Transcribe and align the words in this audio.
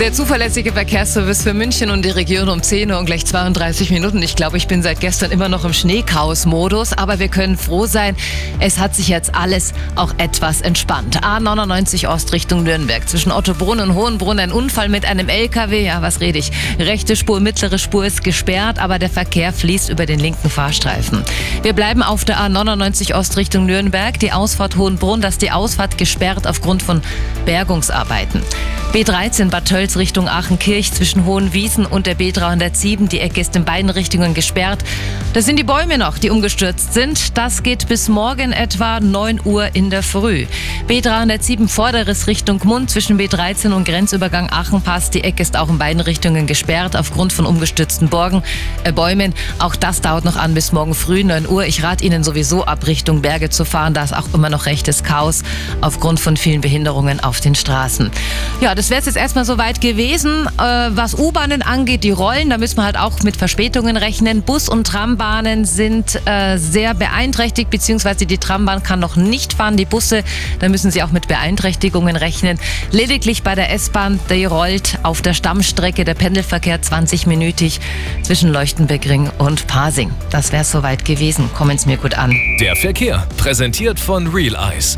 Der 0.00 0.12
zuverlässige 0.12 0.72
Verkehrsservice 0.72 1.42
für 1.42 1.54
München 1.54 1.90
und 1.90 2.04
die 2.04 2.10
Region 2.10 2.48
um 2.48 2.62
10 2.62 2.92
Uhr 2.92 2.98
und 3.00 3.06
gleich 3.06 3.26
32 3.26 3.90
Minuten. 3.90 4.22
Ich 4.22 4.36
glaube, 4.36 4.56
ich 4.56 4.68
bin 4.68 4.80
seit 4.80 5.00
gestern 5.00 5.32
immer 5.32 5.48
noch 5.48 5.64
im 5.64 5.72
Schneechaos-Modus, 5.72 6.92
aber 6.92 7.18
wir 7.18 7.26
können 7.26 7.58
froh 7.58 7.86
sein, 7.86 8.14
es 8.60 8.78
hat 8.78 8.94
sich 8.94 9.08
jetzt 9.08 9.34
alles 9.34 9.74
auch 9.96 10.14
etwas 10.18 10.60
entspannt. 10.60 11.24
A99 11.24 12.08
Ost 12.08 12.32
Richtung 12.32 12.62
Nürnberg. 12.62 13.08
Zwischen 13.08 13.32
Ottobrunn 13.32 13.80
und 13.80 13.94
Hohenbrunn 13.94 14.38
ein 14.38 14.52
Unfall 14.52 14.88
mit 14.88 15.04
einem 15.04 15.28
LKW. 15.28 15.84
Ja, 15.84 16.00
was 16.00 16.20
rede 16.20 16.38
ich? 16.38 16.52
Rechte 16.78 17.16
Spur, 17.16 17.40
mittlere 17.40 17.78
Spur 17.78 18.06
ist 18.06 18.22
gesperrt, 18.22 18.78
aber 18.78 19.00
der 19.00 19.10
Verkehr 19.10 19.52
fließt 19.52 19.88
über 19.88 20.06
den 20.06 20.20
linken 20.20 20.48
Fahrstreifen. 20.48 21.24
Wir 21.62 21.72
bleiben 21.72 22.04
auf 22.04 22.24
der 22.24 22.38
A99 22.38 23.16
Ost 23.16 23.36
Richtung 23.36 23.66
Nürnberg. 23.66 24.16
Die 24.20 24.30
Ausfahrt 24.30 24.76
Hohenbrunn, 24.76 25.20
das 25.20 25.34
ist 25.34 25.42
die 25.42 25.50
Ausfahrt 25.50 25.98
gesperrt 25.98 26.46
aufgrund 26.46 26.84
von 26.84 27.02
Bergungsarbeiten. 27.46 28.44
B13 28.92 29.50
Bad 29.50 29.66
Tölz 29.66 29.98
Richtung 29.98 30.28
Aachenkirch 30.28 30.92
zwischen 30.92 31.26
Hohenwiesen 31.26 31.84
und 31.84 32.06
der 32.06 32.16
B307. 32.16 33.08
Die 33.08 33.20
Ecke 33.20 33.42
ist 33.42 33.54
in 33.54 33.66
beiden 33.66 33.90
Richtungen 33.90 34.32
gesperrt. 34.32 34.82
Das 35.34 35.44
sind 35.44 35.58
die 35.58 35.64
Bäume 35.64 35.98
noch, 35.98 36.16
die 36.16 36.30
umgestürzt 36.30 36.94
sind. 36.94 37.36
Das 37.36 37.62
geht 37.62 37.86
bis 37.86 38.08
morgen 38.08 38.50
etwa 38.50 38.98
9 38.98 39.42
Uhr 39.44 39.74
in 39.74 39.90
der 39.90 40.02
Früh. 40.02 40.46
B307 40.88 41.68
Vorderes 41.68 42.26
Richtung 42.26 42.60
Mund 42.64 42.90
zwischen 42.90 43.20
B13 43.20 43.72
und 43.72 43.84
Grenzübergang 43.84 44.48
Aachenpass. 44.50 45.10
Die 45.10 45.22
Ecke 45.22 45.42
ist 45.42 45.58
auch 45.58 45.68
in 45.68 45.76
beiden 45.76 46.00
Richtungen 46.00 46.46
gesperrt 46.46 46.96
aufgrund 46.96 47.34
von 47.34 47.44
umgestürzten 47.44 48.08
Borgen, 48.08 48.42
äh, 48.84 48.92
Bäumen. 48.92 49.34
Auch 49.58 49.76
das 49.76 50.00
dauert 50.00 50.24
noch 50.24 50.36
an 50.36 50.54
bis 50.54 50.72
morgen 50.72 50.94
früh 50.94 51.22
9 51.24 51.46
Uhr. 51.46 51.66
Ich 51.66 51.82
rate 51.82 52.04
Ihnen 52.04 52.24
sowieso 52.24 52.64
ab 52.64 52.86
Richtung 52.86 53.20
Berge 53.20 53.50
zu 53.50 53.66
fahren. 53.66 53.92
Da 53.92 54.02
ist 54.02 54.16
auch 54.16 54.32
immer 54.32 54.48
noch 54.48 54.64
rechtes 54.64 55.04
Chaos 55.04 55.42
aufgrund 55.82 56.20
von 56.20 56.38
vielen 56.38 56.62
Behinderungen 56.62 57.20
auf 57.20 57.40
den 57.42 57.54
Straßen. 57.54 58.10
Ja, 58.62 58.74
das 58.78 58.90
wäre 58.90 59.00
es 59.00 59.06
jetzt 59.06 59.16
erstmal 59.16 59.44
soweit 59.44 59.80
gewesen. 59.80 60.46
Äh, 60.56 60.62
was 60.90 61.18
U-Bahnen 61.18 61.62
angeht, 61.62 62.04
die 62.04 62.12
Rollen, 62.12 62.48
da 62.48 62.58
müssen 62.58 62.76
wir 62.76 62.84
halt 62.84 62.96
auch 62.96 63.24
mit 63.24 63.36
Verspätungen 63.36 63.96
rechnen. 63.96 64.42
Bus- 64.42 64.68
und 64.68 64.86
Trambahnen 64.86 65.64
sind 65.64 66.20
äh, 66.26 66.58
sehr 66.58 66.94
beeinträchtigt, 66.94 67.70
beziehungsweise 67.70 68.24
die 68.24 68.38
Trambahn 68.38 68.84
kann 68.84 69.00
noch 69.00 69.16
nicht 69.16 69.54
fahren. 69.54 69.76
Die 69.76 69.84
Busse, 69.84 70.22
da 70.60 70.68
müssen 70.68 70.92
Sie 70.92 71.02
auch 71.02 71.10
mit 71.10 71.26
Beeinträchtigungen 71.26 72.14
rechnen. 72.14 72.60
Lediglich 72.92 73.42
bei 73.42 73.56
der 73.56 73.72
S-Bahn, 73.72 74.20
die 74.30 74.44
rollt 74.44 75.00
auf 75.02 75.22
der 75.22 75.34
Stammstrecke 75.34 76.04
der 76.04 76.14
Pendelverkehr 76.14 76.80
20-minütig 76.80 77.80
zwischen 78.22 78.52
Leuchtenbeckring 78.52 79.28
und 79.38 79.66
Pasing. 79.66 80.12
Das 80.30 80.52
wäre 80.52 80.62
es 80.62 80.70
soweit 80.70 81.04
gewesen. 81.04 81.50
Kommen 81.52 81.78
Sie 81.78 81.88
mir 81.88 81.96
gut 81.96 82.14
an. 82.16 82.32
Der 82.60 82.76
Verkehr, 82.76 83.26
präsentiert 83.38 83.98
von 83.98 84.28
Real 84.28 84.54
Eyes. 84.54 84.96